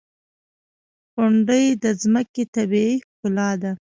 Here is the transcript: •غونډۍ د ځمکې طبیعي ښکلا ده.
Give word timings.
•غونډۍ 1.15 1.65
د 1.83 1.85
ځمکې 2.01 2.43
طبیعي 2.55 2.93
ښکلا 3.05 3.49
ده. 3.61 3.71